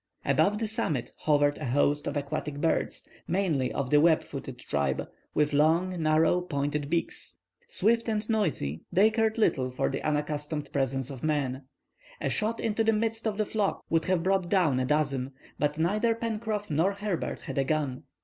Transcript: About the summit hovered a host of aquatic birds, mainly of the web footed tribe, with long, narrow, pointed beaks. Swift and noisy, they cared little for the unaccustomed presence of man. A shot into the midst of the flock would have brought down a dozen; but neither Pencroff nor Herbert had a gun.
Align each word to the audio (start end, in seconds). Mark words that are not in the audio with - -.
About 0.25 0.57
the 0.57 0.67
summit 0.67 1.11
hovered 1.15 1.59
a 1.59 1.65
host 1.65 2.07
of 2.07 2.17
aquatic 2.17 2.59
birds, 2.59 3.07
mainly 3.27 3.71
of 3.71 3.91
the 3.91 4.01
web 4.01 4.23
footed 4.23 4.57
tribe, 4.57 5.07
with 5.35 5.53
long, 5.53 6.01
narrow, 6.01 6.41
pointed 6.41 6.89
beaks. 6.89 7.37
Swift 7.67 8.09
and 8.09 8.27
noisy, 8.27 8.81
they 8.91 9.11
cared 9.11 9.37
little 9.37 9.69
for 9.69 9.89
the 9.91 10.01
unaccustomed 10.01 10.73
presence 10.73 11.11
of 11.11 11.21
man. 11.21 11.65
A 12.19 12.31
shot 12.31 12.59
into 12.59 12.83
the 12.83 12.91
midst 12.93 13.27
of 13.27 13.37
the 13.37 13.45
flock 13.45 13.85
would 13.91 14.05
have 14.05 14.23
brought 14.23 14.49
down 14.49 14.79
a 14.79 14.85
dozen; 14.85 15.33
but 15.59 15.77
neither 15.77 16.15
Pencroff 16.15 16.71
nor 16.71 16.93
Herbert 16.93 17.41
had 17.41 17.59
a 17.59 17.63
gun. 17.63 18.01